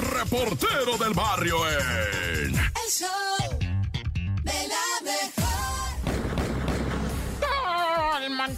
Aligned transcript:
reportero 0.00 0.96
del 0.98 1.14
barrio 1.14 1.56
en... 1.68 2.54
El 2.54 2.90
show 2.90 3.49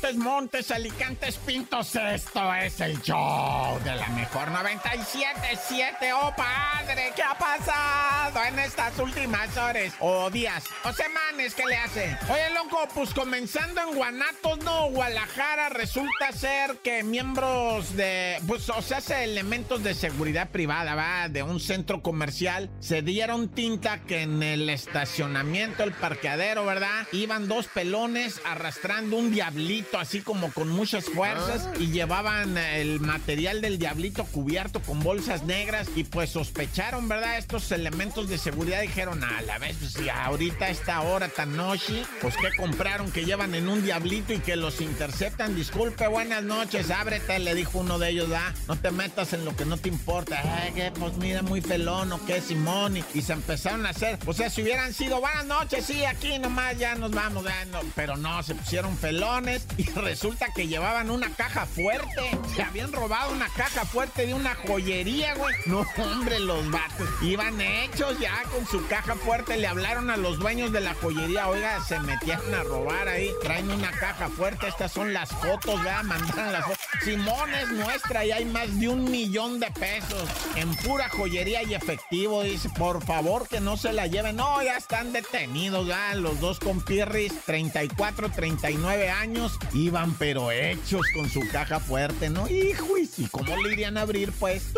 Montes, 0.00 0.16
Montes, 0.16 0.70
Alicantes, 0.70 1.36
Pintos, 1.36 1.94
esto 1.94 2.54
es 2.54 2.80
el 2.80 3.02
show 3.02 3.78
de 3.84 3.94
la 3.94 4.08
mejor 4.08 4.48
97.7. 4.48 6.12
¡Oh, 6.14 6.32
padre! 6.34 7.12
¿Qué 7.14 7.22
ha 7.22 7.36
pasado 7.36 8.42
en 8.48 8.58
estas 8.60 8.98
últimas 8.98 9.54
horas? 9.58 9.92
O 10.00 10.30
días, 10.30 10.64
o 10.84 10.92
semanas, 10.94 11.54
¿qué 11.54 11.66
le 11.66 11.76
hace? 11.76 12.16
Oye, 12.30 12.50
loco, 12.54 12.88
pues 12.94 13.12
comenzando 13.12 13.82
en 13.82 13.94
Guanatos, 13.94 14.64
no, 14.64 14.88
Guadalajara, 14.88 15.68
resulta 15.68 16.32
ser 16.32 16.78
que 16.82 17.02
miembros 17.02 17.94
de, 17.94 18.40
pues, 18.46 18.70
o 18.70 18.80
sea, 18.80 18.98
hace 18.98 19.24
elementos 19.24 19.82
de 19.82 19.92
seguridad 19.92 20.48
privada, 20.48 20.94
va, 20.94 21.28
de 21.28 21.42
un 21.42 21.60
centro 21.60 22.00
comercial, 22.00 22.70
se 22.80 23.02
dieron 23.02 23.50
tinta 23.50 23.98
que 23.98 24.22
en 24.22 24.42
el 24.42 24.70
estacionamiento, 24.70 25.84
el 25.84 25.92
parqueadero, 25.92 26.64
¿verdad? 26.64 27.06
Iban 27.12 27.48
dos 27.48 27.66
pelones 27.66 28.40
arrastrando 28.46 29.18
un 29.18 29.30
diablito 29.30 29.89
así 29.98 30.20
como 30.20 30.52
con 30.52 30.68
muchas 30.68 31.06
fuerzas 31.06 31.68
y 31.78 31.88
llevaban 31.88 32.56
el 32.56 33.00
material 33.00 33.60
del 33.60 33.78
diablito 33.78 34.24
cubierto 34.24 34.80
con 34.80 35.00
bolsas 35.00 35.44
negras 35.44 35.88
y 35.96 36.04
pues 36.04 36.30
sospecharon, 36.30 37.08
¿verdad? 37.08 37.38
Estos 37.38 37.70
elementos 37.72 38.28
de 38.28 38.38
seguridad 38.38 38.80
dijeron, 38.82 39.22
a 39.24 39.42
la 39.42 39.58
vez, 39.58 39.76
pues 39.78 39.94
ya 39.94 40.24
ahorita 40.24 40.66
a 40.66 40.70
esta 40.70 41.00
hora 41.02 41.28
tan 41.28 41.56
noche, 41.56 42.04
pues 42.20 42.36
que 42.36 42.54
compraron 42.56 43.10
que 43.10 43.24
llevan 43.24 43.54
en 43.54 43.68
un 43.68 43.82
diablito 43.82 44.32
y 44.32 44.38
que 44.38 44.56
los 44.56 44.80
interceptan. 44.80 45.56
Disculpe, 45.56 46.06
buenas 46.06 46.42
noches, 46.42 46.90
ábrete, 46.90 47.38
le 47.38 47.54
dijo 47.54 47.78
uno 47.78 47.98
de 47.98 48.10
ellos, 48.10 48.28
ah, 48.34 48.52
no 48.68 48.76
te 48.76 48.90
metas 48.90 49.32
en 49.32 49.44
lo 49.44 49.56
que 49.56 49.64
no 49.64 49.76
te 49.76 49.88
importa. 49.88 50.40
Ay, 50.44 50.72
que 50.72 50.90
pues 50.92 51.16
mira, 51.16 51.42
muy 51.42 51.60
felón 51.60 52.12
o 52.12 52.24
qué, 52.26 52.40
Simón, 52.40 52.96
y, 52.96 53.04
y, 53.14 53.22
se 53.22 53.32
empezaron 53.32 53.86
a 53.86 53.90
hacer, 53.90 54.18
o 54.26 54.32
sea, 54.32 54.50
si 54.50 54.62
hubieran 54.62 54.92
sido 54.92 55.20
buenas 55.20 55.46
noches, 55.46 55.84
sí, 55.84 56.04
aquí 56.04 56.38
nomás 56.38 56.78
ya 56.78 56.94
nos 56.94 57.10
vamos, 57.10 57.44
no, 57.44 57.80
pero 57.94 58.16
no, 58.16 58.42
se 58.42 58.54
pusieron 58.54 58.96
felones 58.96 59.66
y 59.80 59.84
resulta 59.94 60.52
que 60.52 60.68
llevaban 60.68 61.10
una 61.10 61.30
caja 61.30 61.64
fuerte. 61.64 62.30
Se 62.54 62.62
habían 62.62 62.92
robado 62.92 63.32
una 63.32 63.48
caja 63.48 63.86
fuerte 63.86 64.26
de 64.26 64.34
una 64.34 64.54
joyería, 64.54 65.34
güey. 65.36 65.54
No, 65.64 65.86
hombre, 65.96 66.38
los 66.38 66.70
vatos 66.70 67.08
iban 67.22 67.58
hechos 67.62 68.18
ya 68.18 68.42
con 68.52 68.66
su 68.66 68.86
caja 68.88 69.14
fuerte. 69.14 69.56
Le 69.56 69.66
hablaron 69.66 70.10
a 70.10 70.18
los 70.18 70.38
dueños 70.38 70.70
de 70.72 70.82
la 70.82 70.92
joyería. 70.94 71.48
Oiga, 71.48 71.82
se 71.82 71.98
metieron 72.00 72.52
a 72.54 72.62
robar 72.62 73.08
ahí. 73.08 73.30
Traen 73.42 73.70
una 73.70 73.90
caja 73.92 74.28
fuerte. 74.28 74.68
Estas 74.68 74.92
son 74.92 75.14
las 75.14 75.30
fotos, 75.30 75.82
¿verdad? 75.82 76.02
Mandaron 76.02 76.52
las 76.52 76.64
fotos. 76.64 76.80
Simón 77.02 77.54
es 77.54 77.70
nuestra 77.70 78.26
y 78.26 78.32
hay 78.32 78.44
más 78.44 78.78
de 78.78 78.88
un 78.88 79.10
millón 79.10 79.60
de 79.60 79.70
pesos 79.70 80.28
en 80.56 80.74
pura 80.76 81.08
joyería 81.08 81.62
y 81.62 81.72
efectivo. 81.72 82.42
Dice, 82.42 82.68
por 82.76 83.02
favor 83.02 83.48
que 83.48 83.60
no 83.60 83.78
se 83.78 83.94
la 83.94 84.06
lleven. 84.06 84.36
No, 84.36 84.62
ya 84.62 84.76
están 84.76 85.12
detenidos, 85.14 85.86
ya 85.86 86.14
los 86.16 86.38
dos 86.38 86.58
compirris, 86.60 87.32
34, 87.46 88.30
39 88.30 89.08
años 89.08 89.58
iban 89.72 90.14
pero 90.14 90.50
hechos 90.50 91.02
con 91.14 91.28
su 91.28 91.40
caja 91.48 91.80
fuerte, 91.80 92.28
¿no? 92.28 92.48
Hijo, 92.48 92.86
¿y 92.98 93.26
cómo 93.26 93.56
le 93.56 93.72
irían 93.72 93.96
a 93.96 94.02
abrir, 94.02 94.32
pues? 94.32 94.72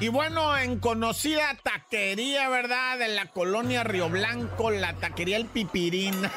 Y 0.00 0.08
bueno, 0.08 0.58
en 0.58 0.80
conocida 0.80 1.56
taquería, 1.62 2.48
¿verdad? 2.48 2.98
De 2.98 3.08
la 3.08 3.26
colonia 3.26 3.84
Río 3.84 4.08
Blanco, 4.08 4.70
la 4.70 4.94
taquería 4.94 5.36
El 5.36 5.46
Pipirín. 5.46 6.14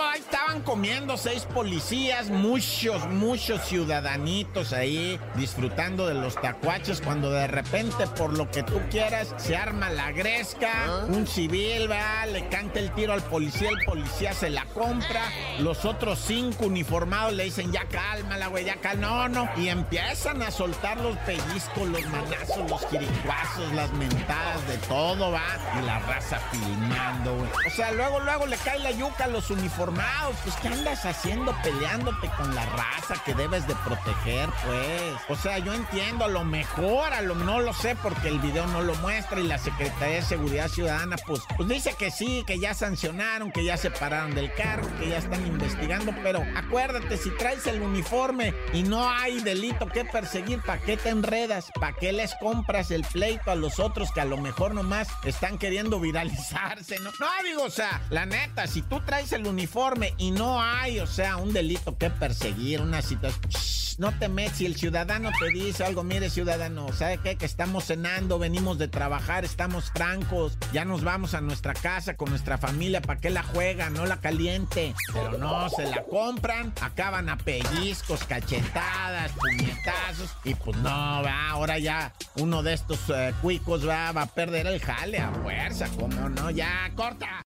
ahí 0.00 0.20
estaban 0.20 0.62
comiendo 0.62 1.16
seis 1.16 1.44
policías, 1.44 2.30
muchos, 2.30 3.06
muchos 3.08 3.66
ciudadanitos 3.66 4.72
ahí 4.72 5.18
disfrutando 5.34 6.06
de 6.06 6.14
los 6.14 6.34
tacuaches 6.40 7.00
cuando 7.00 7.30
de 7.30 7.46
repente, 7.46 8.06
por 8.16 8.36
lo 8.36 8.50
que 8.50 8.62
tú 8.62 8.80
quieras, 8.90 9.34
se 9.38 9.56
arma 9.56 9.90
la 9.90 10.12
gresca, 10.12 11.04
un 11.08 11.26
civil, 11.26 11.90
va, 11.90 12.26
le 12.26 12.48
canta 12.48 12.78
el 12.78 12.92
tiro 12.92 13.12
al 13.12 13.22
policía, 13.22 13.70
el 13.70 13.84
policía 13.84 14.32
se 14.32 14.50
la 14.50 14.64
compra, 14.66 15.22
los 15.58 15.84
otros 15.84 16.18
cinco 16.18 16.66
uniformados 16.66 17.32
le 17.32 17.44
dicen, 17.44 17.72
ya 17.72 17.84
cálmala, 17.88 18.46
güey, 18.48 18.64
ya 18.64 18.76
calma, 18.76 19.28
no, 19.28 19.28
no, 19.28 19.50
y 19.56 19.68
empiezan 19.68 20.42
a 20.42 20.50
soltar 20.50 20.98
los 21.00 21.16
pellizcos, 21.18 21.88
los 21.88 22.04
manazos, 22.06 22.57
los 22.66 22.86
jiricuazos, 22.86 23.72
las 23.72 23.90
mentadas, 23.92 24.66
de 24.68 24.76
todo, 24.88 25.30
va, 25.30 25.42
y 25.78 25.84
la 25.84 25.98
raza 26.00 26.38
filmando, 26.50 27.36
güey. 27.36 27.50
O 27.66 27.70
sea, 27.70 27.92
luego, 27.92 28.20
luego 28.20 28.46
le 28.46 28.56
cae 28.56 28.78
la 28.78 28.90
yuca 28.90 29.24
a 29.24 29.28
los 29.28 29.50
uniformados, 29.50 30.36
pues, 30.42 30.56
¿qué 30.56 30.68
andas 30.68 31.04
haciendo 31.04 31.54
peleándote 31.62 32.28
con 32.36 32.54
la 32.54 32.64
raza 32.66 33.14
que 33.24 33.34
debes 33.34 33.66
de 33.66 33.74
proteger, 33.76 34.48
pues? 34.64 35.14
O 35.28 35.36
sea, 35.36 35.58
yo 35.58 35.72
entiendo, 35.72 36.24
a 36.24 36.28
lo 36.28 36.44
mejor, 36.44 37.12
a 37.12 37.22
lo 37.22 37.34
no 37.34 37.60
lo 37.60 37.72
sé 37.72 37.96
porque 37.96 38.28
el 38.28 38.38
video 38.38 38.66
no 38.66 38.82
lo 38.82 38.94
muestra 38.96 39.40
y 39.40 39.46
la 39.46 39.58
Secretaría 39.58 40.16
de 40.16 40.22
Seguridad 40.22 40.68
Ciudadana, 40.68 41.16
pues, 41.26 41.42
pues 41.56 41.68
dice 41.68 41.94
que 41.98 42.10
sí, 42.10 42.44
que 42.46 42.58
ya 42.58 42.74
sancionaron, 42.74 43.52
que 43.52 43.64
ya 43.64 43.76
se 43.76 43.90
pararon 43.90 44.34
del 44.34 44.52
cargo, 44.54 44.88
que 44.98 45.08
ya 45.08 45.18
están 45.18 45.46
investigando, 45.46 46.12
pero 46.22 46.42
acuérdate, 46.56 47.16
si 47.16 47.30
traes 47.36 47.66
el 47.66 47.82
uniforme 47.82 48.54
y 48.72 48.82
no 48.82 49.08
hay 49.08 49.40
delito 49.40 49.86
que 49.86 50.04
perseguir, 50.04 50.60
¿para 50.62 50.80
qué 50.80 50.96
te 50.96 51.10
enredas? 51.10 51.70
¿Para 51.78 51.92
qué 51.94 52.12
les 52.12 52.34
compras 52.48 52.90
el 52.90 53.02
pleito 53.02 53.50
a 53.50 53.54
los 53.54 53.78
otros 53.78 54.10
que 54.10 54.22
a 54.22 54.24
lo 54.24 54.38
mejor 54.38 54.72
nomás 54.74 55.08
están 55.24 55.58
queriendo 55.58 56.00
viralizarse? 56.00 56.98
No, 57.00 57.10
no 57.20 57.26
digo, 57.44 57.62
o 57.64 57.70
sea, 57.70 58.00
la 58.08 58.24
neta, 58.24 58.66
si 58.66 58.80
tú 58.80 59.02
traes 59.02 59.32
el 59.32 59.46
uniforme 59.46 60.14
y 60.16 60.30
no 60.30 60.62
hay, 60.62 60.98
o 60.98 61.06
sea, 61.06 61.36
un 61.36 61.52
delito 61.52 61.98
que 61.98 62.08
perseguir, 62.08 62.80
una 62.80 63.02
situación... 63.02 63.87
No 63.98 64.12
te 64.12 64.28
metes 64.28 64.58
si 64.58 64.66
el 64.66 64.76
ciudadano 64.76 65.30
te 65.40 65.50
dice 65.50 65.84
algo, 65.84 66.04
mire 66.04 66.30
ciudadano, 66.30 66.92
¿sabe 66.92 67.18
qué? 67.18 67.36
Que 67.36 67.46
estamos 67.46 67.86
cenando, 67.86 68.38
venimos 68.38 68.78
de 68.78 68.86
trabajar, 68.86 69.44
estamos 69.44 69.90
francos, 69.90 70.56
ya 70.72 70.84
nos 70.84 71.02
vamos 71.02 71.34
a 71.34 71.40
nuestra 71.40 71.74
casa 71.74 72.14
con 72.14 72.30
nuestra 72.30 72.58
familia, 72.58 73.02
¿para 73.02 73.20
qué 73.20 73.28
la 73.30 73.42
juega? 73.42 73.90
No 73.90 74.06
la 74.06 74.18
caliente. 74.18 74.94
Pero 75.12 75.36
no, 75.36 75.68
se 75.70 75.84
la 75.84 76.04
compran, 76.04 76.72
acaban 76.80 77.28
a 77.28 77.38
pellizcos, 77.38 78.22
cachetadas, 78.22 79.32
puñetazos, 79.32 80.30
y 80.44 80.54
pues 80.54 80.76
no, 80.78 80.90
va, 80.90 81.50
ahora 81.50 81.78
ya 81.80 82.12
uno 82.36 82.62
de 82.62 82.74
estos 82.74 83.08
uh, 83.08 83.34
cuicos 83.42 83.86
va, 83.86 84.12
va 84.12 84.22
a 84.22 84.26
perder 84.26 84.68
el 84.68 84.80
jale 84.80 85.18
a 85.18 85.32
fuerza, 85.32 85.88
como 85.98 86.28
no, 86.28 86.50
ya, 86.50 86.90
corta. 86.94 87.44